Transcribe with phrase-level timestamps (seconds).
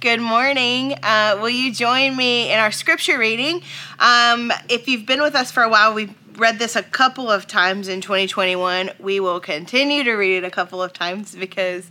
[0.00, 0.94] Good morning.
[1.02, 3.62] Uh, will you join me in our scripture reading?
[3.98, 7.48] Um, if you've been with us for a while, we've read this a couple of
[7.48, 8.90] times in 2021.
[9.00, 11.90] We will continue to read it a couple of times because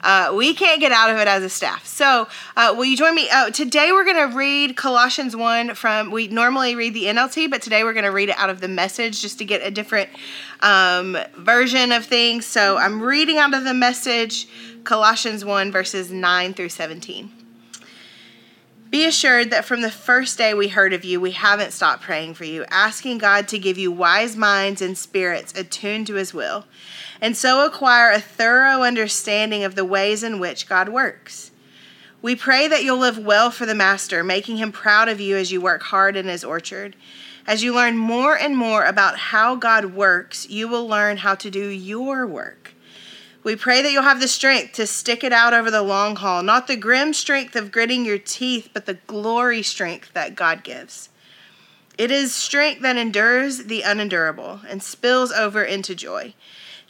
[0.00, 1.86] uh, we can't get out of it as a staff.
[1.86, 3.30] So, uh, will you join me?
[3.30, 7.62] Uh, today, we're going to read Colossians 1 from, we normally read the NLT, but
[7.62, 10.10] today we're going to read it out of the message just to get a different
[10.60, 12.46] um, version of things.
[12.46, 14.48] So, I'm reading out of the message
[14.82, 17.43] Colossians 1, verses 9 through 17.
[18.90, 22.34] Be assured that from the first day we heard of you, we haven't stopped praying
[22.34, 26.64] for you, asking God to give you wise minds and spirits attuned to his will,
[27.20, 31.50] and so acquire a thorough understanding of the ways in which God works.
[32.22, 35.50] We pray that you'll live well for the Master, making him proud of you as
[35.50, 36.94] you work hard in his orchard.
[37.46, 41.50] As you learn more and more about how God works, you will learn how to
[41.50, 42.73] do your work.
[43.44, 46.42] We pray that you'll have the strength to stick it out over the long haul,
[46.42, 51.10] not the grim strength of gritting your teeth, but the glory strength that God gives.
[51.98, 56.32] It is strength that endures the unendurable and spills over into joy.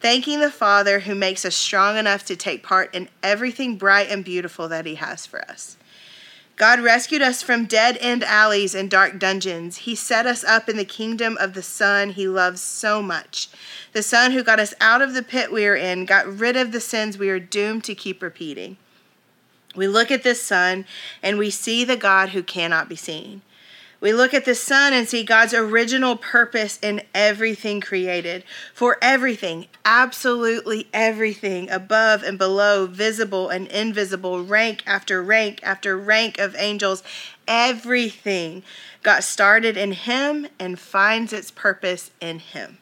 [0.01, 4.25] Thanking the Father who makes us strong enough to take part in everything bright and
[4.25, 5.77] beautiful that He has for us.
[6.57, 9.79] God rescued us from dead end alleys and dark dungeons.
[9.79, 13.49] He set us up in the kingdom of the Son He loves so much.
[13.93, 16.71] The Son who got us out of the pit we are in, got rid of
[16.71, 18.77] the sins we are doomed to keep repeating.
[19.75, 20.85] We look at this Son
[21.23, 23.43] and we see the God who cannot be seen.
[24.05, 28.45] We look at the Son and see God's original purpose in everything created.
[28.75, 36.39] For everything, absolutely everything, above and below, visible and invisible, rank after rank after rank
[36.39, 37.03] of angels,
[37.49, 38.63] everything
[39.03, 42.77] got started in Him and finds its purpose in Him.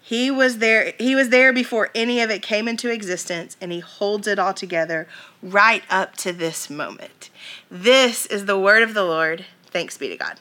[0.00, 3.80] He was there he was there before any of it came into existence and he
[3.80, 5.08] holds it all together
[5.42, 7.30] right up to this moment.
[7.68, 9.46] This is the word of the Lord.
[9.74, 10.38] Thanks be to God.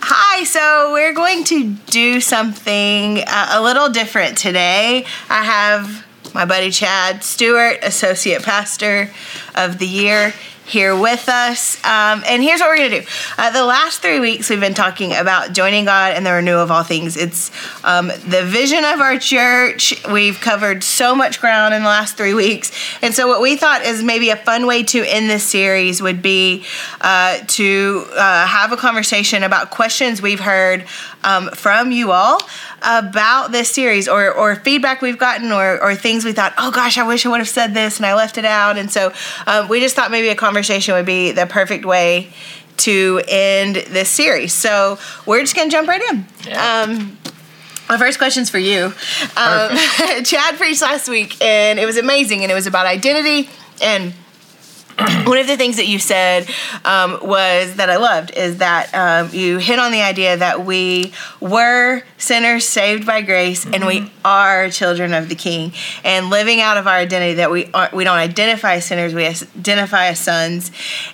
[0.00, 5.04] Hi, so we're going to do something uh, a little different today.
[5.28, 9.10] I have my buddy Chad Stewart, Associate Pastor
[9.54, 10.32] of the Year
[10.66, 11.76] here with us.
[11.84, 13.06] Um, and here's what we're going to do.
[13.38, 16.70] Uh, the last three weeks, we've been talking about joining God and the renewal of
[16.70, 17.16] all things.
[17.16, 17.50] It's
[17.84, 20.04] um, the vision of our church.
[20.10, 22.72] We've covered so much ground in the last three weeks.
[23.00, 26.20] And so, what we thought is maybe a fun way to end this series would
[26.20, 26.64] be
[27.00, 30.84] uh, to uh, have a conversation about questions we've heard
[31.22, 32.40] um, from you all
[32.82, 36.98] about this series or, or feedback we've gotten or, or things we thought, oh gosh,
[36.98, 38.78] I wish I would have said this and I left it out.
[38.78, 39.12] And so
[39.46, 42.30] um, we just thought maybe a conversation would be the perfect way
[42.78, 44.52] to end this series.
[44.52, 46.26] So we're just going to jump right in.
[46.46, 46.84] Yeah.
[46.88, 47.18] Um,
[47.88, 48.86] my first question's for you.
[49.36, 49.76] Um,
[50.24, 53.48] Chad preached last week and it was amazing and it was about identity
[53.80, 54.12] and
[55.26, 56.48] one of the things that you said
[56.86, 61.12] um, was that I loved is that um, you hit on the idea that we
[61.38, 63.74] were sinners saved by grace mm-hmm.
[63.74, 64.26] and we mm-hmm.
[64.26, 68.04] are children of the King and living out of our identity that we are, we
[68.04, 70.70] don't identify as sinners we identify as sons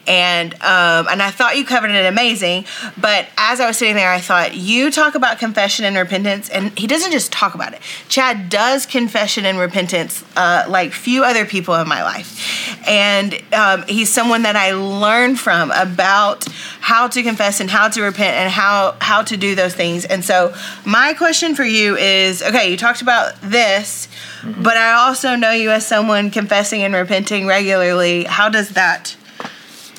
[0.07, 2.67] and um, and I thought you covered it amazing
[3.01, 6.79] but as I was sitting there I thought you talk about confession and repentance and
[6.79, 11.45] he doesn't just talk about it Chad does confession and repentance uh, like few other
[11.45, 16.45] people in my life and uh, um, he's someone that I learned from about
[16.81, 20.05] how to confess and how to repent and how how to do those things.
[20.05, 24.09] And so my question for you is, okay, you talked about this,
[24.41, 24.63] mm-hmm.
[24.63, 28.25] but I also know you as someone confessing and repenting regularly.
[28.25, 29.17] How does that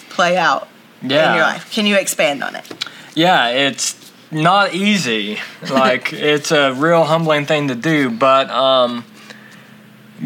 [0.09, 0.67] play out
[1.01, 1.31] yeah.
[1.31, 1.71] in your life?
[1.71, 2.71] Can you expand on it?
[3.15, 5.39] Yeah, it's not easy.
[5.69, 9.05] Like it's a real humbling thing to do, but um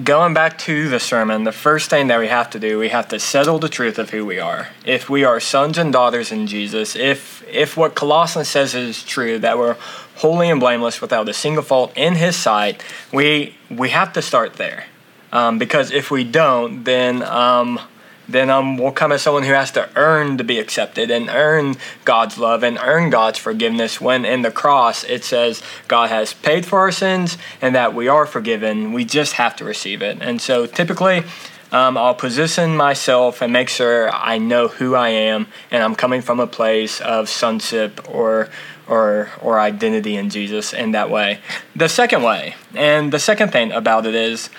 [0.04, 3.08] Going back to the sermon, the first thing that we have to do, we have
[3.08, 4.68] to settle the truth of who we are.
[4.86, 9.40] If we are sons and daughters in Jesus, if if what Colossians says is true,
[9.40, 9.76] that we're
[10.18, 14.54] holy and blameless without a single fault in His sight, we we have to start
[14.58, 14.86] there.
[15.32, 17.80] Um, because if we don't, then um,
[18.28, 21.76] then um, we'll come as someone who has to earn to be accepted and earn
[22.04, 24.02] God's love and earn God's forgiveness.
[24.02, 28.08] When in the cross it says God has paid for our sins and that we
[28.08, 30.18] are forgiven, we just have to receive it.
[30.22, 31.24] And so typically,
[31.72, 36.22] um, I'll position myself and make sure I know who I am and I'm coming
[36.22, 38.50] from a place of sonship or
[38.88, 41.40] or or identity in Jesus in that way.
[41.76, 44.50] The second way, and the second thing about it is.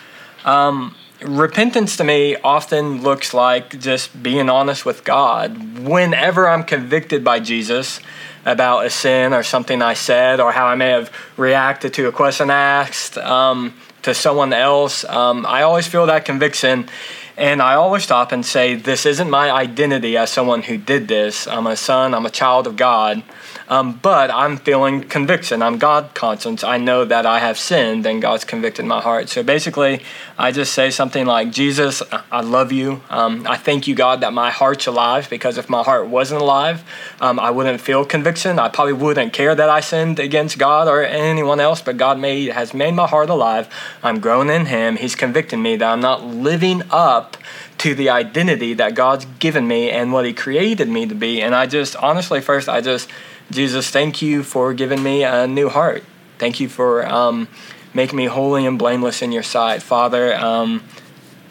[0.45, 5.79] Um, repentance to me often looks like just being honest with God.
[5.79, 8.01] Whenever I'm convicted by Jesus
[8.45, 12.13] about a sin or something I said or how I may have reacted to a
[12.13, 16.89] question asked um, to someone else, um, I always feel that conviction.
[17.37, 21.47] And I always stop and say, This isn't my identity as someone who did this.
[21.47, 23.23] I'm a son, I'm a child of God.
[23.69, 25.63] Um, but I'm feeling conviction.
[25.63, 26.65] I'm God conscious.
[26.65, 29.29] I know that I have sinned and God's convicted my heart.
[29.29, 30.03] So basically,
[30.39, 33.03] I just say something like, Jesus, I love you.
[33.11, 36.83] Um, I thank you, God, that my heart's alive because if my heart wasn't alive,
[37.21, 38.59] um, I wouldn't feel conviction.
[38.59, 42.51] I probably wouldn't care that I sinned against God or anyone else, but God made,
[42.51, 43.69] has made my heart alive.
[44.03, 44.97] I'm growing in Him.
[44.97, 47.37] He's convicting me that I'm not living up
[47.79, 51.41] to the identity that God's given me and what He created me to be.
[51.43, 53.09] And I just, honestly, first, I just,
[53.51, 56.05] Jesus, thank you for giving me a new heart.
[56.39, 57.49] Thank you for um,
[57.95, 59.83] making me holy and blameless in your sight.
[59.83, 60.83] Father, um,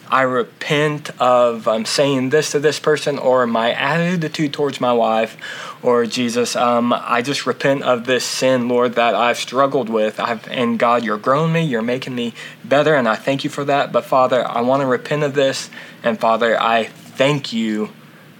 [0.10, 5.38] I repent of um, saying this to this person or my attitude towards my wife
[5.84, 6.56] or Jesus.
[6.56, 10.20] Um, I just repent of this sin, Lord, that I've struggled with.
[10.20, 12.34] I've, and God, you're growing me, you're making me
[12.64, 13.92] better, and I thank you for that.
[13.92, 15.70] But Father, I want to repent of this.
[16.04, 17.90] And Father, I thank you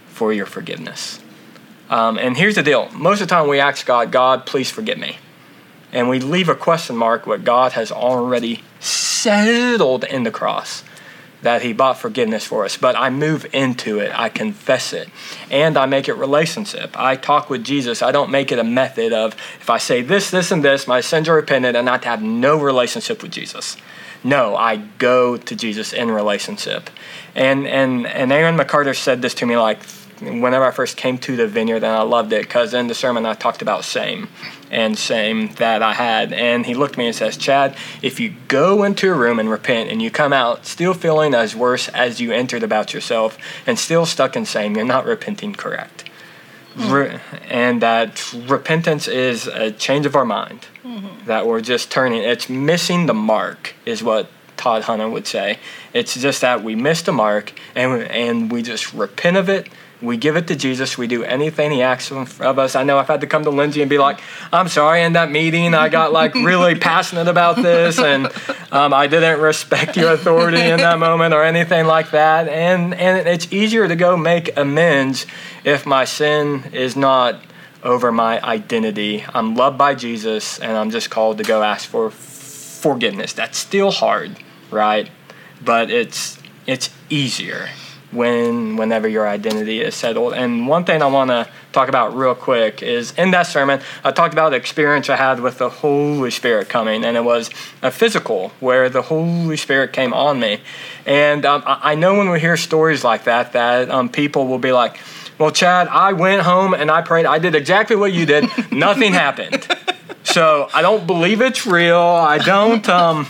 [0.08, 1.20] for your forgiveness.
[1.90, 2.90] Um, and here's the deal.
[2.92, 5.18] Most of the time we ask God, God, please forgive me.
[5.92, 10.84] And we leave a question mark what God has already settled in the cross
[11.42, 12.78] that he bought forgiveness for us.
[12.78, 14.12] But i move into it.
[14.14, 15.10] I confess it.
[15.52, 16.98] And i make it relationship.
[17.00, 18.02] I talk with jesus.
[18.02, 21.02] I don't make it a method of if i say this this and this my
[21.02, 23.78] sins are repented and to have no relationship with jesus.
[24.24, 26.90] No i go to jesus in relationship.
[27.36, 29.80] And and and aaron mccarter said this to me like
[30.22, 33.26] whenever I first came to the vineyard, and I loved it because in the sermon
[33.26, 34.30] I talked about shame
[34.70, 36.34] and shame that I had.
[36.34, 39.50] And he looked at me and says, Chad, if you go into a room and
[39.50, 43.78] repent and you come out still feeling as worse as you entered about yourself and
[43.80, 46.10] still stuck in shame, you're not repenting correct.
[46.76, 46.94] Mm-hmm.
[46.94, 51.26] Re- and that repentance is a change of our mind, mm-hmm.
[51.26, 55.58] that we're just turning, it's missing the mark, is what Todd Hunter would say.
[55.94, 59.70] It's just that we missed the mark and, and we just repent of it
[60.02, 60.98] we give it to Jesus.
[60.98, 62.76] We do anything He asks of us.
[62.76, 64.20] I know I've had to come to Lindsay and be like,
[64.54, 68.28] I'm sorry, in that meeting, I got like really passionate about this and
[68.72, 72.48] um, I didn't respect your authority in that moment or anything like that.
[72.48, 75.26] And, and it's easier to go make amends
[75.64, 77.42] if my sin is not
[77.84, 79.26] over my identity.
[79.34, 83.34] I'm loved by Jesus and I'm just called to go ask for forgiveness.
[83.34, 84.38] That's still hard,
[84.70, 85.10] right?
[85.64, 87.70] But it's, it's easier
[88.12, 90.34] when whenever your identity is settled.
[90.34, 94.12] And one thing I want to talk about real quick is in that sermon, I
[94.12, 97.50] talked about the experience I had with the Holy Spirit coming, and it was
[97.82, 100.62] a physical where the Holy Spirit came on me.
[101.06, 104.72] And um, I know when we hear stories like that, that um, people will be
[104.72, 105.00] like,
[105.38, 107.26] "Well, Chad, I went home and I prayed.
[107.26, 108.46] I did exactly what you did.
[108.72, 109.68] Nothing happened."
[110.24, 111.98] So I don't believe it's real.
[111.98, 112.88] I don't.
[112.90, 113.28] Um,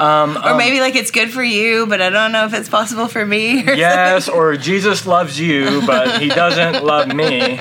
[0.00, 2.70] um, or um, maybe like it's good for you, but I don't know if it's
[2.70, 3.68] possible for me.
[3.68, 4.40] Or yes, something.
[4.40, 7.60] or Jesus loves you, but he doesn't love me.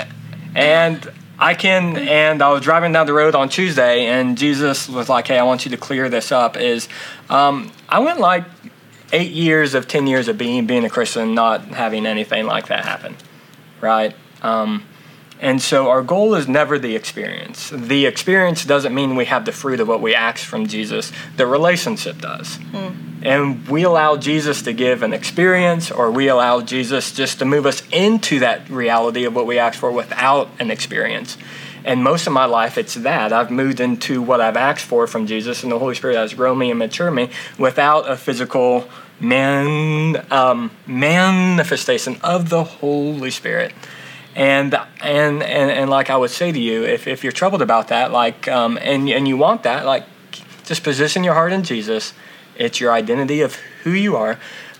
[0.56, 5.10] And I can, and I was driving down the road on Tuesday, and Jesus was
[5.10, 6.88] like, "Hey, I want you to clear this up." Is
[7.30, 8.46] um, I went like
[9.12, 12.86] eight years of ten years of being being a Christian, not having anything like that
[12.86, 13.18] happen,
[13.82, 14.16] right?
[14.42, 14.86] Um,
[15.40, 17.70] and so our goal is never the experience.
[17.70, 21.48] The experience doesn't mean we have the fruit of what we ask from Jesus, the
[21.48, 22.58] relationship does.
[22.58, 22.96] Mm.
[23.22, 27.66] And we allow Jesus to give an experience, or we allow Jesus just to move
[27.66, 31.38] us into that reality of what we ask for without an experience.
[31.84, 33.32] And most of my life, it's that.
[33.32, 36.58] I've moved into what I've asked for from Jesus, and the Holy Spirit has grown
[36.58, 43.74] me and matured me without a physical man, um, manifestation of the Holy Spirit.
[44.40, 47.90] And, and and and like I would say to you, if, if you're troubled about
[47.90, 50.06] that, like um, and and you want that, like
[50.64, 52.14] just position your heart in Jesus.
[52.56, 54.40] It's your identity of who you are.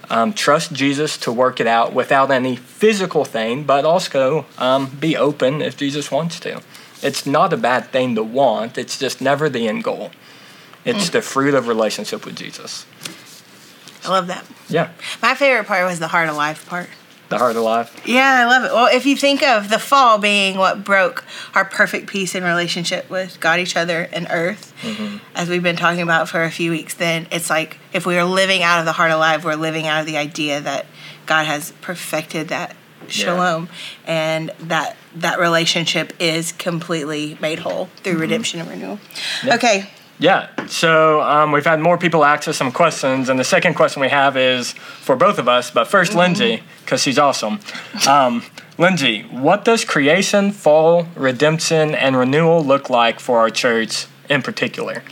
[0.10, 5.18] Um, trust Jesus to work it out without any physical thing, but also um, be
[5.18, 6.62] open if Jesus wants to.
[7.04, 8.78] It's not a bad thing to want.
[8.78, 10.12] It's just never the end goal.
[10.86, 11.12] It's mm.
[11.12, 12.86] the fruit of relationship with Jesus.
[14.06, 14.46] I love that.
[14.70, 14.92] Yeah.
[15.22, 16.90] My favorite part was the heart of life part
[17.30, 18.02] the heart of life.
[18.06, 18.74] Yeah, I love it.
[18.74, 23.10] Well, if you think of the fall being what broke our perfect peace and relationship
[23.10, 25.18] with God, each other, and earth, mm-hmm.
[25.36, 28.26] as we've been talking about for a few weeks, then it's like if we are
[28.26, 30.88] living out of the heart alive, we're living out of the idea that
[31.26, 32.76] God has perfected that
[33.08, 34.12] shalom yeah.
[34.12, 38.22] and that that relationship is completely made whole through mm-hmm.
[38.22, 39.00] redemption and renewal.
[39.44, 39.56] Yeah.
[39.56, 43.76] Okay, yeah, so um, we've had more people ask us some questions, and the second
[43.76, 46.18] question we have is for both of us, but 1st mm-hmm.
[46.18, 47.60] Lindsay, because she's awesome.
[48.08, 48.44] Um,
[48.78, 55.04] Lindsay, what does creation, fall, redemption, and renewal look like for our church in particular?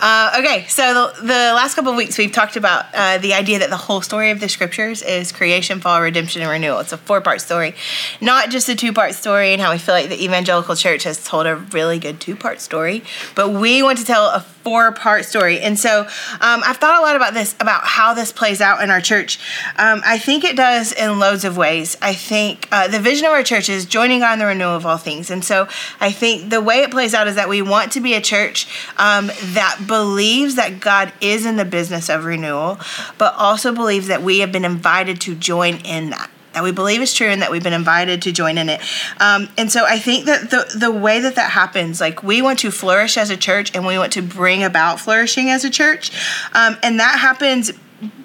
[0.00, 3.58] Uh, okay, so the, the last couple of weeks we've talked about uh, the idea
[3.58, 6.80] that the whole story of the scriptures is creation, fall, redemption, and renewal.
[6.80, 7.74] It's a four part story,
[8.20, 11.24] not just a two part story, and how we feel like the evangelical church has
[11.24, 13.02] told a really good two part story,
[13.34, 15.60] but we want to tell a four part story.
[15.60, 18.90] And so um, I've thought a lot about this, about how this plays out in
[18.90, 19.38] our church.
[19.76, 21.96] Um, I think it does in loads of ways.
[22.02, 24.98] I think uh, the vision of our church is joining in the renewal of all
[24.98, 25.30] things.
[25.30, 25.68] And so
[26.00, 28.66] I think the way it plays out is that we want to be a church
[28.98, 32.78] um, that believes that God is in the business of renewal,
[33.18, 37.00] but also believes that we have been invited to join in that that we believe
[37.00, 38.80] is true and that we've been invited to join in it.
[39.20, 42.58] Um, and so I think that the the way that that happens, like we want
[42.60, 46.10] to flourish as a church and we want to bring about flourishing as a church,
[46.54, 47.72] um, and that happens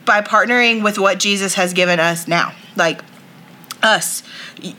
[0.05, 3.01] by partnering with what Jesus has given us now, like
[3.85, 4.23] us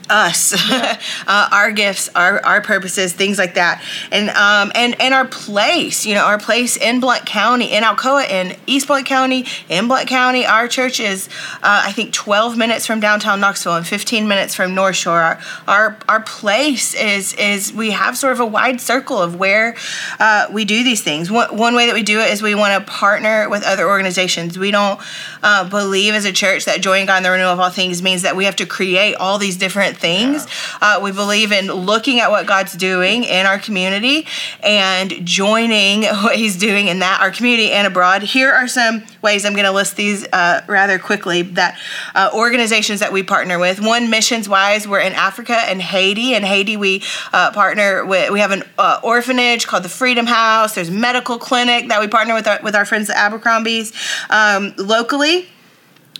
[0.09, 0.69] us.
[0.69, 0.99] Yeah.
[1.27, 3.83] uh, our gifts our our purposes things like that.
[4.11, 8.29] And um and and our place you know our place in blount county in alcoa
[8.29, 11.29] in east blount county in blount county our church is
[11.63, 15.21] uh, i think 12 minutes from downtown knoxville and 15 minutes from north shore.
[15.21, 19.75] Our our, our place is is we have sort of a wide circle of where
[20.19, 21.31] uh, we do these things.
[21.31, 24.57] One, one way that we do it is we want to partner with other organizations.
[24.57, 24.99] We don't
[25.43, 28.21] uh, believe as a church that joining god in the renewal of all things means
[28.21, 30.45] that we have to create all these different things.
[30.81, 30.97] Yeah.
[30.97, 34.27] Uh, we believe in looking at what God's doing in our community
[34.63, 38.23] and joining what He's doing in that, our community and abroad.
[38.23, 41.77] Here are some ways I'm going to list these uh, rather quickly that
[42.15, 43.79] uh, organizations that we partner with.
[43.81, 46.33] One, missions wise, we're in Africa and Haiti.
[46.33, 47.03] In Haiti, we
[47.33, 50.75] uh, partner with, we have an uh, orphanage called the Freedom House.
[50.75, 53.93] There's medical clinic that we partner with our, with our friends at Abercrombie's.
[54.29, 55.36] Um, locally,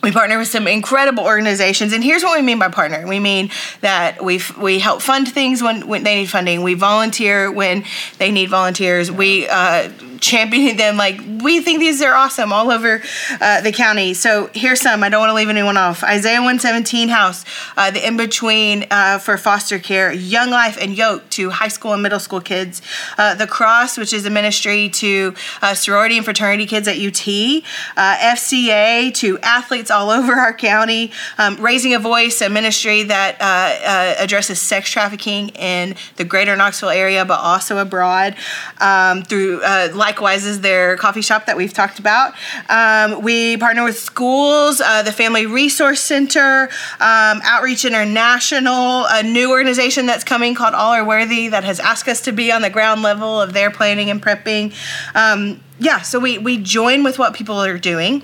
[0.03, 3.05] we partner with some incredible organizations and here's what we mean by partner.
[3.07, 3.49] We mean
[3.81, 6.63] that we we help fund things when, when they need funding.
[6.63, 7.83] We volunteer when
[8.17, 9.11] they need volunteers.
[9.11, 9.89] We uh,
[10.19, 13.01] championing them like we think these are awesome all over
[13.41, 14.13] uh, the county.
[14.13, 15.03] So here's some.
[15.03, 16.03] I don't want to leave anyone off.
[16.03, 17.45] Isaiah 117 house
[17.75, 22.03] uh, the in-between uh, for foster care young life and yoke to high school and
[22.03, 22.81] middle school kids.
[23.17, 27.27] Uh, the cross which is a ministry to uh, sorority and fraternity kids at ut
[27.97, 31.11] uh, fca to athletes all over our county.
[31.37, 33.37] Um, raising a voice a ministry that
[34.19, 38.35] addresses sex trafficking in the greater knoxville area but also abroad.
[38.79, 39.61] Um, through
[40.07, 42.33] likewise is their coffee shop that we've talked about.
[42.69, 46.69] Um, we partner with schools, uh, the Family Resource Center,
[47.01, 52.07] um, Outreach International, a new organization that's coming called All Are Worthy that has asked
[52.07, 54.73] us to be on the ground level of their planning and prepping.
[55.13, 58.23] Um, yeah, so we, we join with what people are doing.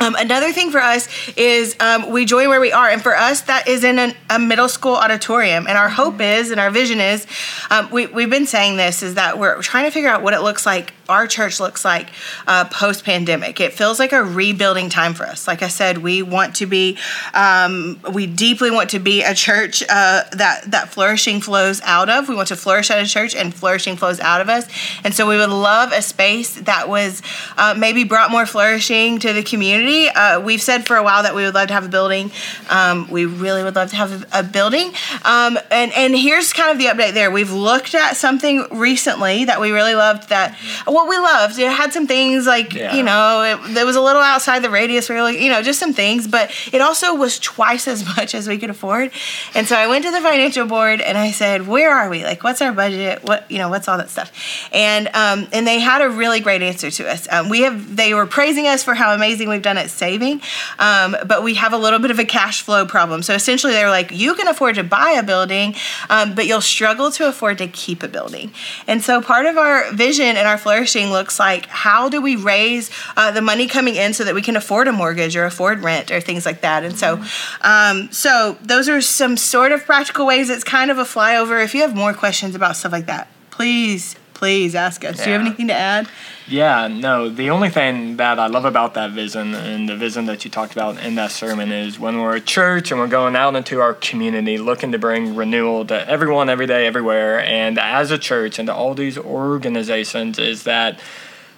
[0.00, 3.42] Um, another thing for us is um, we join where we are, and for us
[3.42, 5.66] that is in an, a middle school auditorium.
[5.68, 7.26] And our hope is, and our vision is,
[7.70, 10.40] um, we we've been saying this is that we're trying to figure out what it
[10.40, 12.08] looks like our church looks like
[12.46, 13.60] uh, post pandemic.
[13.60, 15.46] It feels like a rebuilding time for us.
[15.46, 16.98] Like I said, we want to be,
[17.32, 22.28] um, we deeply want to be a church uh, that that flourishing flows out of.
[22.28, 24.66] We want to flourish at a church, and flourishing flows out of us.
[25.04, 27.22] And so we would love a space that was
[27.56, 30.08] uh, maybe brought more flourishing to the community.
[30.08, 32.30] Uh, we've said for a while that we would love to have a building.
[32.70, 34.92] Um, we really would love to have a, a building.
[35.24, 37.30] Um, and and here's kind of the update there.
[37.30, 40.56] We've looked at something recently that we really loved that
[40.94, 41.58] what we loved.
[41.58, 42.94] It had some things like yeah.
[42.94, 45.08] you know, it, it, was a little outside the radius.
[45.08, 48.32] We were like, you know, just some things, but it also was twice as much
[48.34, 49.10] as we could afford.
[49.54, 52.22] And so I went to the financial board and I said, "Where are we?
[52.22, 53.24] Like, what's our budget?
[53.24, 54.30] What you know, what's all that stuff?"
[54.72, 57.26] And um, and they had a really great answer to us.
[57.30, 60.42] Um, we have they were praising us for how amazing we've done at saving,
[60.78, 63.22] um, but we have a little bit of a cash flow problem.
[63.22, 65.74] So essentially, they were like, "You can afford to buy a building,
[66.08, 68.52] um, but you'll struggle to afford to keep a building."
[68.86, 72.36] And so part of our vision and our flourish flourishing looks like how do we
[72.36, 75.82] raise uh, the money coming in so that we can afford a mortgage or afford
[75.82, 76.84] rent or things like that.
[76.84, 77.22] And so,
[77.62, 80.50] um, so those are some sort of practical ways.
[80.50, 81.64] It's kind of a flyover.
[81.64, 85.18] If you have more questions about stuff like that, please please ask us.
[85.18, 85.24] Yeah.
[85.24, 86.08] Do you have anything to add?
[86.46, 87.30] Yeah, no.
[87.30, 90.72] The only thing that I love about that vision and the vision that you talked
[90.72, 93.94] about in that sermon is when we're a church and we're going out into our
[93.94, 97.40] community looking to bring renewal to everyone, every day, everywhere.
[97.40, 101.00] And as a church and to all these organizations, is that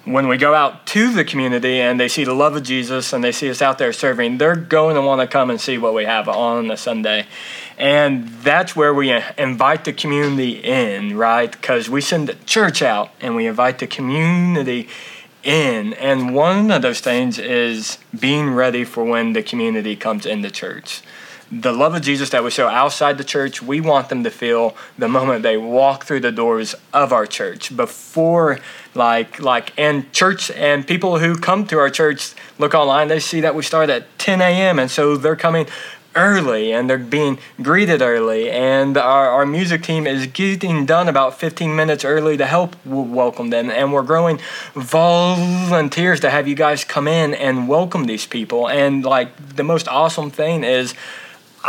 [0.05, 3.25] when we go out to the community and they see the love of Jesus and
[3.25, 5.95] they see us out there serving, they're going to want to come and see what
[5.95, 7.27] we have on a Sunday.
[7.79, 11.51] And that's where we invite the community in, right?
[11.53, 14.89] Because we send the church out and we invite the community
[15.43, 15.93] in.
[15.95, 20.51] And one of those things is being ready for when the community comes in the
[20.51, 21.03] church.
[21.51, 24.77] the love of Jesus that we show outside the church, we want them to feel
[24.99, 27.75] the moment they walk through the doors of our church.
[27.77, 28.59] Before,
[28.95, 33.41] like, like, and church and people who come to our church look online, they see
[33.43, 34.81] that we start at 10 a.m.
[34.81, 35.67] And so they're coming
[36.17, 41.39] early and they're being greeted early and our, our music team is getting done about
[41.39, 44.41] 15 minutes early to help welcome them and we're growing
[44.75, 49.87] volunteers to have you guys come in and welcome these people and like the most
[49.89, 50.95] awesome thing is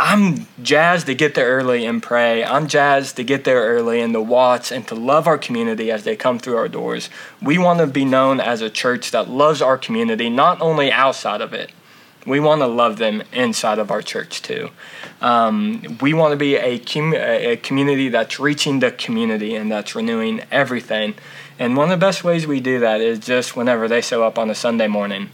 [0.00, 2.44] I'm jazzed to get there early and pray.
[2.44, 6.04] I'm jazzed to get there early and to watch and to love our community as
[6.04, 7.10] they come through our doors.
[7.42, 11.40] We want to be known as a church that loves our community, not only outside
[11.40, 11.72] of it,
[12.28, 14.70] we want to love them inside of our church too.
[15.20, 19.94] Um, we want to be a, com- a community that's reaching the community and that's
[19.94, 21.14] renewing everything.
[21.58, 24.38] And one of the best ways we do that is just whenever they show up
[24.38, 25.30] on a Sunday morning.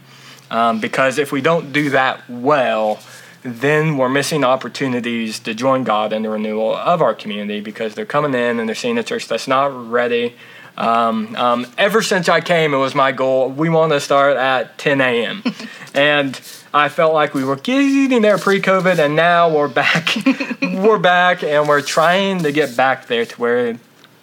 [0.50, 3.00] Um, because if we don't do that well,
[3.42, 8.06] then we're missing opportunities to join God in the renewal of our community because they're
[8.06, 10.34] coming in and they're seeing a church that's not ready.
[10.76, 13.50] Um, um, ever since I came, it was my goal.
[13.50, 15.42] We want to start at 10 a.m.
[15.94, 16.40] and
[16.74, 20.16] I felt like we were getting there pre-COVID, and now we're back.
[20.60, 23.78] we're back, and we're trying to get back there to where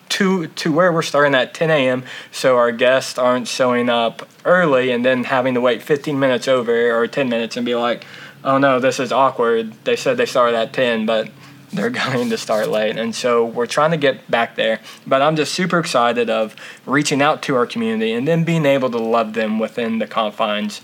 [0.09, 2.03] to to where we're starting at 10 a.m.
[2.33, 6.91] So our guests aren't showing up early, and then having to wait 15 minutes over
[6.91, 8.03] or 10 minutes and be like,
[8.43, 11.29] "Oh no, this is awkward." They said they started at 10, but
[11.71, 15.37] they're going to start late and so we're trying to get back there but i'm
[15.37, 16.53] just super excited of
[16.85, 20.81] reaching out to our community and then being able to love them within the confines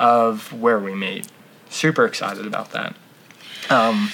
[0.00, 1.28] of where we meet.
[1.68, 2.96] Super excited about that.
[3.68, 4.10] Um,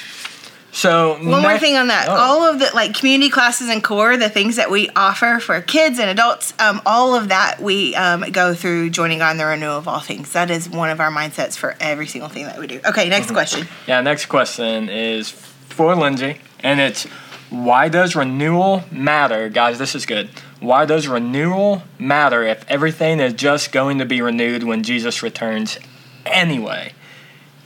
[0.72, 2.12] so one more thing on that, oh.
[2.14, 5.98] all of the like community classes and core, the things that we offer for kids
[5.98, 9.88] and adults, um, all of that we um, go through joining on the renewal of
[9.88, 10.32] all things.
[10.32, 12.80] That is one of our mindsets for every single thing that we do.
[12.84, 13.36] Okay, next mm-hmm.
[13.36, 13.68] question.
[13.86, 17.04] Yeah, next question is for Lindsay, and it's
[17.48, 19.78] why does renewal matter, guys?
[19.78, 20.28] This is good.
[20.60, 25.78] Why does renewal matter if everything is just going to be renewed when Jesus returns
[26.24, 26.92] anyway?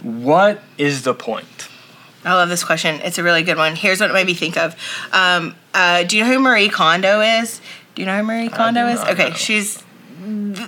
[0.02, 1.68] What is the point?
[2.24, 3.00] I love this question.
[3.02, 3.76] It's a really good one.
[3.76, 4.74] Here's what it made me think of.
[5.12, 7.60] Um, uh, do you know who Marie Kondo is?
[7.94, 9.00] Do you know who Marie Kondo is?
[9.00, 9.34] Okay, know.
[9.34, 9.82] she's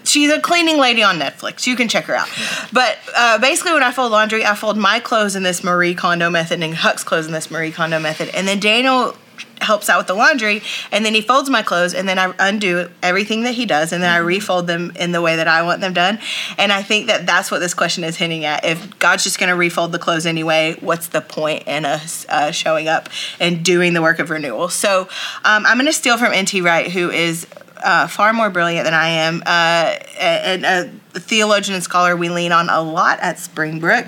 [0.04, 1.66] she's a cleaning lady on Netflix.
[1.66, 2.28] You can check her out.
[2.72, 6.30] But uh, basically, when I fold laundry, I fold my clothes in this Marie Kondo
[6.30, 8.30] method and Huck's clothes in this Marie Kondo method.
[8.34, 9.14] And then Daniel
[9.62, 12.90] helps out with the laundry and then he folds my clothes and then I undo
[13.02, 14.26] everything that he does and then I mm-hmm.
[14.26, 16.18] refold them in the way that I want them done.
[16.58, 18.64] And I think that that's what this question is hinting at.
[18.64, 22.50] If God's just going to refold the clothes anyway, what's the point in us uh,
[22.50, 23.08] showing up
[23.40, 24.68] and doing the work of renewal?
[24.68, 25.02] So
[25.44, 26.60] um, I'm going to steal from N.T.
[26.60, 27.46] Wright, who is
[27.82, 32.52] uh, far more brilliant than I am, uh, and a theologian and scholar we lean
[32.52, 34.06] on a lot at Springbrook.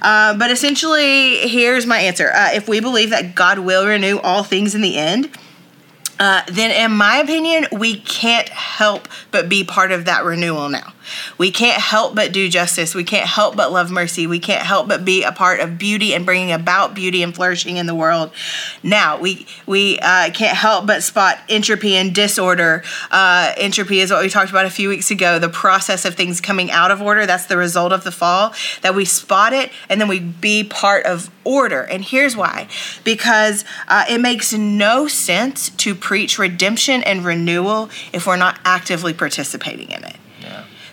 [0.00, 4.42] Uh, but essentially, here's my answer: uh, If we believe that God will renew all
[4.42, 5.30] things in the end,
[6.18, 10.92] uh, then in my opinion, we can't help but be part of that renewal now.
[11.38, 12.94] We can't help but do justice.
[12.94, 14.26] We can't help but love mercy.
[14.26, 17.76] We can't help but be a part of beauty and bringing about beauty and flourishing
[17.76, 18.32] in the world.
[18.82, 22.82] Now, we we uh, can't help but spot entropy and disorder.
[23.10, 26.40] Uh, entropy is what we talked about a few weeks ago the process of things
[26.40, 27.26] coming out of order.
[27.26, 28.54] That's the result of the fall.
[28.82, 31.82] That we spot it and then we be part of order.
[31.82, 32.68] And here's why
[33.04, 39.12] because uh, it makes no sense to preach redemption and renewal if we're not actively
[39.12, 40.16] participating in it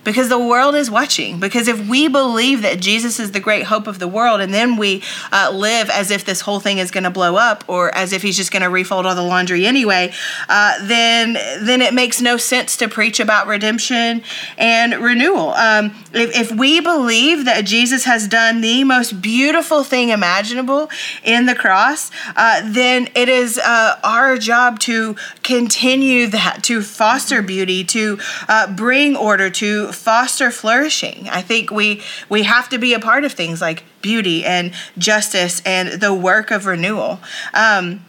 [0.04, 1.40] because the world is watching.
[1.40, 4.78] Because if we believe that Jesus is the great hope of the world and then
[4.78, 8.14] we uh, live as if this whole thing is going to blow up or as
[8.14, 10.12] if he's just going to refold all the laundry anyway,
[10.50, 14.24] uh, then then it makes no sense to preach about redemption
[14.58, 15.50] and renewal.
[15.52, 20.90] Um, if, if we believe that Jesus has done the most beautiful thing imaginable
[21.24, 27.42] in the cross, uh, then it is uh, our job to continue that, to foster
[27.42, 31.28] beauty, to uh, bring order, to foster flourishing.
[31.30, 35.62] I think we we have to be a part of things like beauty and justice
[35.66, 37.20] and the work of renewal.
[37.54, 38.06] Um,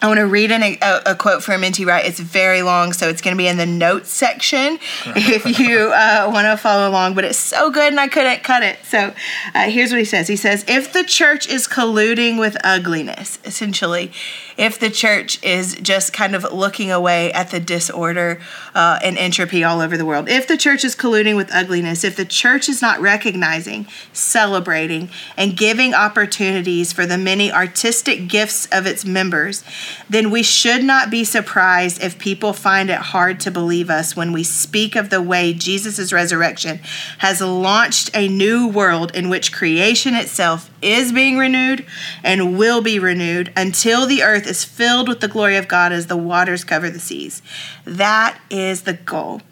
[0.00, 1.84] I want to read an, a, a, quote from N.T.
[1.84, 2.06] Wright.
[2.06, 6.30] It's very long, so it's going to be in the notes section if you uh,
[6.32, 7.14] want to follow along.
[7.14, 8.78] But it's so good, and I couldn't cut it.
[8.84, 9.12] So
[9.54, 14.12] uh, here's what he says He says, If the church is colluding with ugliness, essentially,
[14.58, 18.40] if the church is just kind of looking away at the disorder
[18.74, 22.16] uh, and entropy all over the world, if the church is colluding with ugliness, if
[22.16, 28.84] the church is not recognizing, celebrating, and giving opportunities for the many artistic gifts of
[28.84, 29.62] its members,
[30.10, 34.32] then we should not be surprised if people find it hard to believe us when
[34.32, 36.80] we speak of the way Jesus' resurrection
[37.18, 41.84] has launched a new world in which creation itself is being renewed
[42.22, 46.06] and will be renewed until the earth is filled with the glory of God as
[46.06, 47.42] the waters cover the seas.
[47.84, 49.42] That is the goal.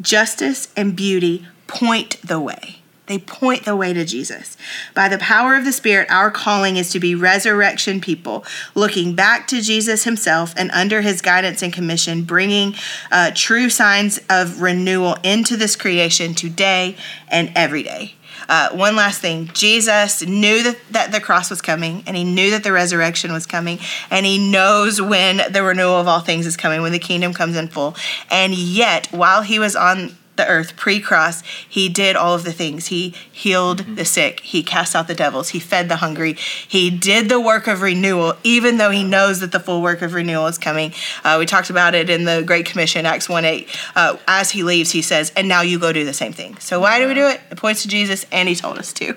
[0.00, 2.82] Justice and beauty point the way.
[3.06, 4.56] They point the way to Jesus.
[4.94, 9.48] By the power of the Spirit, our calling is to be resurrection people, looking back
[9.48, 12.74] to Jesus himself and under his guidance and commission, bringing
[13.10, 16.96] uh, true signs of renewal into this creation today
[17.28, 18.14] and every day.
[18.48, 22.50] Uh, one last thing Jesus knew that, that the cross was coming, and he knew
[22.50, 23.78] that the resurrection was coming,
[24.10, 27.56] and he knows when the renewal of all things is coming, when the kingdom comes
[27.56, 27.96] in full.
[28.30, 32.52] And yet, while he was on the earth pre cross, he did all of the
[32.52, 32.86] things.
[32.86, 33.94] He healed mm-hmm.
[33.96, 37.66] the sick, he cast out the devils, he fed the hungry, he did the work
[37.66, 40.92] of renewal, even though he knows that the full work of renewal is coming.
[41.24, 43.68] Uh, we talked about it in the Great Commission, Acts 1 8.
[43.94, 46.56] Uh, as he leaves, he says, And now you go do the same thing.
[46.58, 47.40] So why do we do it?
[47.50, 49.14] It points to Jesus, and he told us to.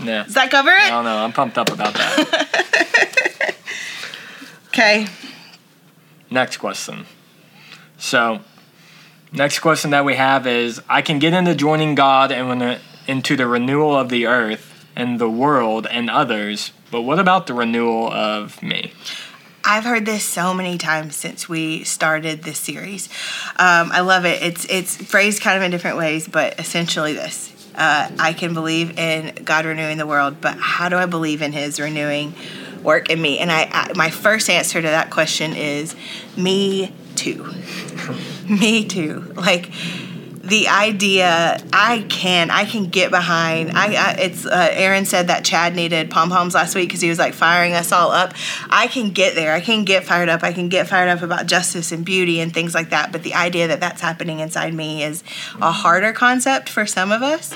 [0.00, 0.24] Yeah.
[0.24, 0.82] Does that cover it?
[0.82, 1.18] I don't know.
[1.18, 3.56] I'm pumped up about that.
[4.68, 5.06] okay.
[6.30, 7.06] Next question.
[7.96, 8.40] So,
[9.32, 13.46] Next question that we have is I can get into joining God and into the
[13.46, 18.62] renewal of the earth and the world and others, but what about the renewal of
[18.62, 18.92] me?
[19.64, 23.08] I've heard this so many times since we started this series.
[23.56, 24.42] Um, I love it.
[24.42, 28.98] It's it's phrased kind of in different ways, but essentially this: uh, I can believe
[28.98, 32.34] in God renewing the world, but how do I believe in His renewing
[32.82, 33.40] work in me?
[33.40, 35.94] And I, I my first answer to that question is
[36.34, 37.44] me too.
[38.48, 39.32] Me too.
[39.36, 39.70] Like
[40.48, 43.72] the idea, I can, I can get behind.
[43.72, 47.08] I, I it's uh, Aaron said that Chad needed pom poms last week because he
[47.08, 48.32] was like firing us all up.
[48.70, 49.52] I can get there.
[49.52, 50.42] I can get fired up.
[50.42, 53.12] I can get fired up about justice and beauty and things like that.
[53.12, 55.22] But the idea that that's happening inside me is
[55.60, 57.52] a harder concept for some of us.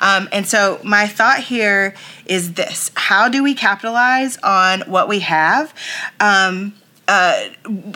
[0.00, 1.94] Um, and so my thought here
[2.26, 5.72] is this: How do we capitalize on what we have?
[6.20, 6.74] Um,
[7.06, 7.48] uh,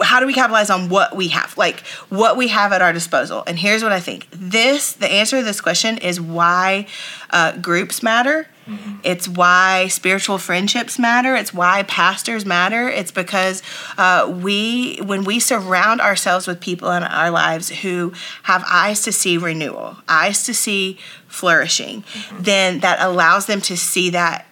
[0.02, 1.56] how do we capitalize on what we have?
[1.56, 3.42] Like what we have at our disposal.
[3.46, 4.28] And here's what i think.
[4.30, 6.86] This the answer to this question is why
[7.30, 8.48] uh, groups matter.
[8.66, 8.96] Mm-hmm.
[9.02, 11.34] it's why spiritual friendships matter.
[11.34, 12.86] It's why pastors matter.
[12.86, 13.62] It's because
[13.96, 19.12] uh, we when we surround ourselves with people in our lives who have eyes to
[19.12, 22.42] see renewal eyes to see flourishing mm-hmm.
[22.42, 24.46] then that allows them to see that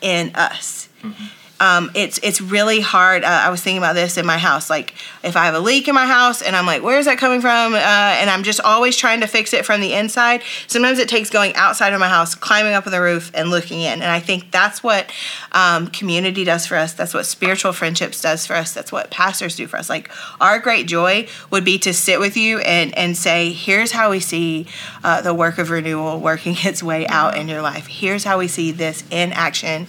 [0.00, 0.88] in us.
[1.02, 1.24] Mm-hmm
[1.60, 3.24] um, it's it's really hard.
[3.24, 4.68] Uh, I was thinking about this in my house.
[4.68, 7.40] Like if I have a leak in my house and I'm like, where's that coming
[7.40, 7.74] from?
[7.74, 10.42] Uh, and I'm just always trying to fix it from the inside.
[10.66, 13.80] Sometimes it takes going outside of my house, climbing up on the roof, and looking
[13.80, 14.02] in.
[14.02, 15.10] And I think that's what
[15.52, 16.92] um, community does for us.
[16.92, 18.74] That's what spiritual friendships does for us.
[18.74, 19.88] That's what pastors do for us.
[19.88, 24.10] Like our great joy would be to sit with you and and say, here's how
[24.10, 24.66] we see
[25.02, 27.86] uh, the work of renewal working its way out in your life.
[27.86, 29.86] Here's how we see this in action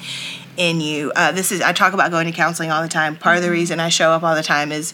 [0.57, 1.11] in you.
[1.15, 3.15] Uh, this is I talk about going to counseling all the time.
[3.15, 3.53] Part of the mm-hmm.
[3.53, 4.93] reason I show up all the time is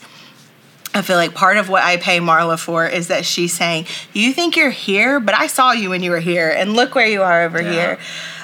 [0.94, 4.34] I feel like part of what I pay Marla for is that she's saying, "You
[4.34, 7.24] think you're here, but I saw you when you were here, and look where you
[7.24, 7.72] are over yeah.
[7.72, 8.00] here."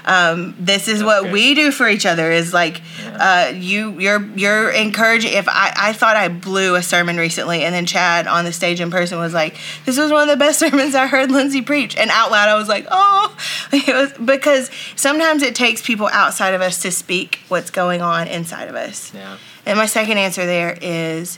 [0.09, 1.33] Um, this is That's what good.
[1.33, 2.31] we do for each other.
[2.31, 3.51] Is like yeah.
[3.51, 5.33] uh, you, you're you're encouraging.
[5.33, 8.81] If I I thought I blew a sermon recently, and then Chad on the stage
[8.81, 11.95] in person was like, "This was one of the best sermons I heard Lindsay preach,"
[11.95, 13.37] and out loud I was like, "Oh,"
[13.71, 18.27] it was because sometimes it takes people outside of us to speak what's going on
[18.27, 19.13] inside of us.
[19.13, 19.37] Yeah.
[19.67, 21.37] And my second answer there is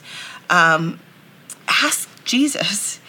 [0.49, 1.01] um,
[1.67, 3.00] ask Jesus.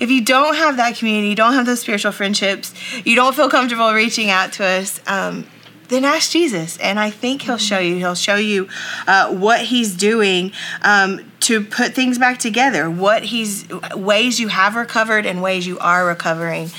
[0.00, 3.50] If you don't have that community, you don't have those spiritual friendships, you don't feel
[3.50, 5.46] comfortable reaching out to us, um,
[5.88, 6.78] then ask Jesus.
[6.78, 7.96] And I think He'll show you.
[7.96, 8.68] He'll show you
[9.06, 14.74] uh, what He's doing um, to put things back together, what He's, ways you have
[14.74, 16.70] recovered and ways you are recovering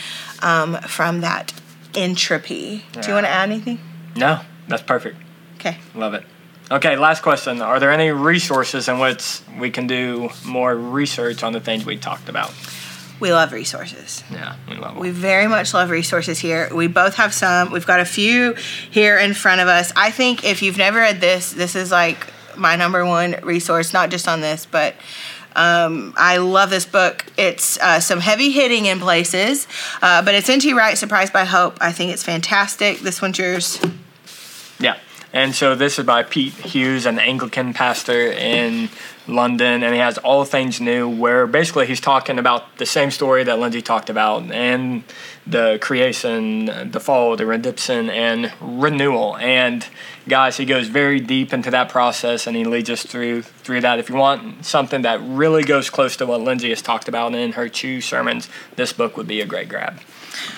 [0.41, 1.53] um, from that
[1.93, 2.85] entropy.
[2.95, 3.01] Yeah.
[3.01, 3.79] Do you want to add anything?
[4.15, 5.17] No, that's perfect.
[5.55, 5.77] Okay.
[5.93, 6.23] Love it.
[6.71, 7.61] Okay, last question.
[7.61, 11.97] Are there any resources in which we can do more research on the things we
[11.97, 12.53] talked about?
[13.21, 14.23] We love resources.
[14.31, 14.99] Yeah, we love them.
[14.99, 16.67] We very much love resources here.
[16.73, 17.71] We both have some.
[17.71, 18.55] We've got a few
[18.89, 19.93] here in front of us.
[19.95, 24.09] I think if you've never read this, this is like my number one resource, not
[24.09, 24.95] just on this, but
[25.55, 27.25] um, I love this book.
[27.37, 29.67] It's uh, some heavy hitting in places,
[30.01, 30.73] uh, but it's N.T.
[30.73, 31.77] Wright, Surprised by Hope.
[31.79, 32.99] I think it's fantastic.
[33.01, 33.79] This one's yours.
[34.79, 34.97] Yeah.
[35.33, 38.89] And so this is by Pete Hughes, an Anglican pastor in
[39.27, 41.07] London, and he has all things new.
[41.07, 45.03] Where basically he's talking about the same story that Lindsay talked about, and
[45.45, 49.37] the creation, the fall, the redemption, and renewal.
[49.37, 49.85] And
[50.27, 53.99] guys, he goes very deep into that process, and he leads us through through that.
[53.99, 57.53] If you want something that really goes close to what Lindsay has talked about in
[57.53, 59.99] her two sermons, this book would be a great grab.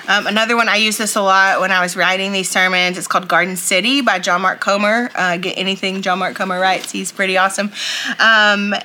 [0.07, 2.97] Um, another one I use this a lot when I was writing these sermons.
[2.97, 5.09] It's called Garden City by John Mark Comer.
[5.15, 7.71] Uh, get anything John Mark Comer writes, he's pretty awesome.
[8.19, 8.75] Um,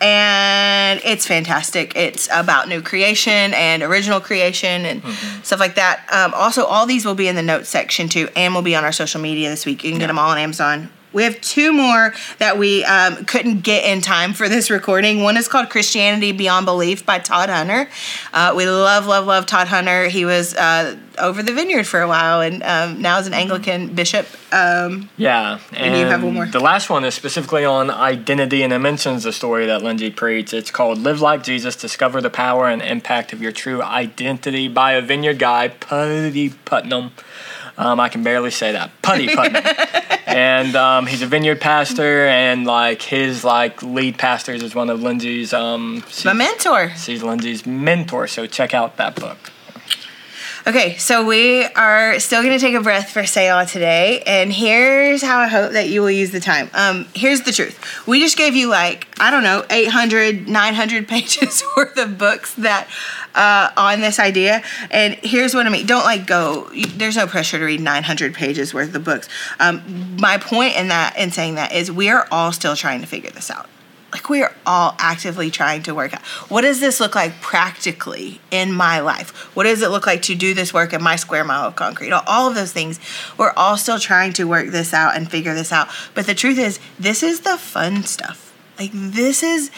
[0.00, 1.94] and it's fantastic.
[1.94, 5.42] It's about new creation and original creation and mm-hmm.
[5.42, 6.04] stuff like that.
[6.10, 8.84] Um, also, all these will be in the notes section too, and will be on
[8.84, 9.84] our social media this week.
[9.84, 10.06] You can yeah.
[10.06, 14.00] get them all on Amazon we have two more that we um, couldn't get in
[14.00, 15.22] time for this recording.
[15.22, 17.88] One is called Christianity Beyond Belief by Todd Hunter.
[18.32, 20.08] Uh, we love, love, love Todd Hunter.
[20.08, 23.94] He was uh, over the vineyard for a while and um, now is an Anglican
[23.94, 24.26] bishop.
[24.52, 25.60] Um, yeah.
[25.72, 26.46] And, you have one more.
[26.46, 30.52] The last one is specifically on identity and it mentions the story that Lindsay preached.
[30.52, 34.92] It's called Live Like Jesus Discover the Power and Impact of Your True Identity by
[34.92, 37.12] a vineyard guy, Putty Putman.
[37.76, 38.90] Um, I can barely say that.
[39.02, 40.20] Putty Putman.
[40.26, 45.02] and um, he's a vineyard pastor, and like his like lead pastors is one of
[45.02, 45.52] Lindsay's.
[45.52, 46.90] Um, My mentor.
[46.96, 49.38] She's Lindsay's mentor, so check out that book.
[50.64, 55.20] Okay, so we are still going to take a breath for Selah today, and here's
[55.20, 56.70] how I hope that you will use the time.
[56.72, 58.06] Um, here's the truth.
[58.06, 62.88] We just gave you like, I don't know, 800, 900 pages worth of books that
[63.34, 64.62] uh, on this idea.
[64.92, 65.84] And here's what I mean.
[65.84, 66.70] Don't like go.
[66.94, 69.28] There's no pressure to read 900 pages worth of books.
[69.58, 73.08] Um, my point in that in saying that is we are all still trying to
[73.08, 73.68] figure this out.
[74.12, 76.22] Like we are all actively trying to work out.
[76.50, 79.30] What does this look like practically in my life?
[79.56, 82.12] What does it look like to do this work in my square mile of concrete?
[82.12, 83.00] All of those things.
[83.38, 85.88] We're all still trying to work this out and figure this out.
[86.14, 88.41] But the truth is, this is the fun stuff
[88.78, 89.70] like this is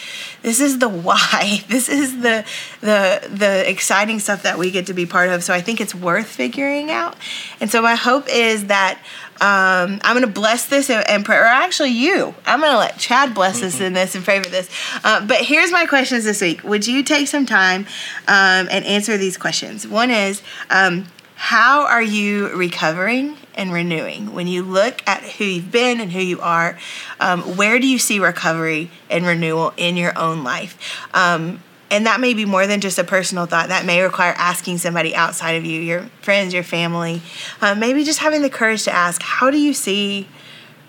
[0.43, 1.63] this is the why.
[1.75, 2.45] This is the
[2.81, 5.43] the the exciting stuff that we get to be part of.
[5.43, 7.17] So i think it's worth figuring out.
[7.61, 8.99] And so my hope is that
[9.41, 12.35] um, i'm going to bless this and, and pray or actually you.
[12.47, 13.67] I'm going to let chad bless mm-hmm.
[13.67, 14.71] us in this and for this.
[15.03, 16.63] Uh, but here's my questions this week.
[16.63, 17.87] Would you take some time
[18.29, 19.89] um, and answer these questions?
[19.89, 24.33] One is um, how are you recovering and renewing?
[24.33, 26.79] When you look at who you've been and who you are,
[27.21, 30.79] um, where do you see recovery and renewal in your own life?
[31.15, 33.69] Um, and that may be more than just a personal thought.
[33.69, 37.23] That may require asking somebody outside of you, your friends, your family.
[37.61, 40.27] Uh, maybe just having the courage to ask, how do you see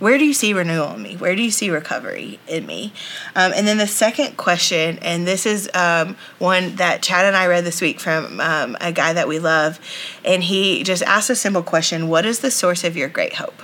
[0.06, 1.16] where do you see renewal in me?
[1.16, 2.94] Where do you see recovery in me?
[3.36, 7.48] Um, and then the second question, and this is um, one that Chad and I
[7.48, 9.80] read this week from um, a guy that we love,
[10.24, 13.60] and he just asked a simple question What is the source of your great hope?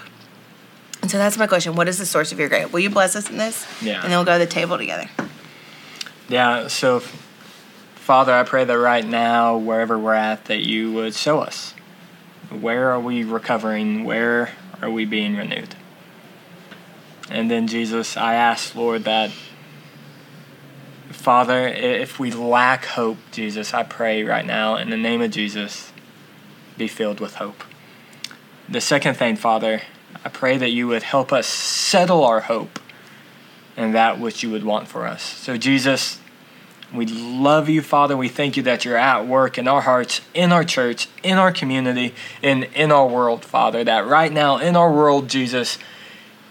[1.03, 1.75] And so that's my question.
[1.75, 2.73] What is the source of your great hope?
[2.73, 3.67] Will you bless us in this?
[3.79, 4.01] Yeah.
[4.01, 5.11] And then we'll go to the table together.
[6.27, 7.01] Yeah, so
[7.97, 11.75] Father, I pray that right now, wherever we're at, that you would show us.
[12.49, 14.05] Where are we recovering?
[14.05, 14.49] Where
[14.81, 15.75] are we being renewed?
[17.31, 19.31] And then, Jesus, I ask, Lord, that,
[21.09, 25.93] Father, if we lack hope, Jesus, I pray right now, in the name of Jesus,
[26.77, 27.63] be filled with hope.
[28.67, 29.81] The second thing, Father,
[30.25, 32.79] I pray that you would help us settle our hope
[33.77, 35.23] in that which you would want for us.
[35.23, 36.19] So, Jesus,
[36.93, 38.17] we love you, Father.
[38.17, 41.53] We thank you that you're at work in our hearts, in our church, in our
[41.53, 42.13] community,
[42.43, 43.85] and in our world, Father.
[43.85, 45.77] That right now in our world, Jesus,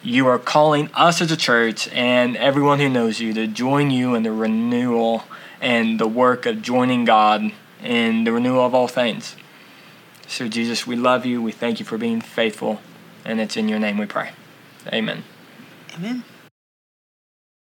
[0.02, 4.14] you are calling us as a church and everyone who knows you to join you
[4.14, 5.24] in the renewal
[5.60, 9.36] and the work of joining God in the renewal of all things.
[10.26, 11.42] So, Jesus, we love you.
[11.42, 12.80] We thank you for being faithful.
[13.24, 14.30] And it's in your name we pray.
[14.92, 15.24] Amen.
[15.94, 16.24] Amen.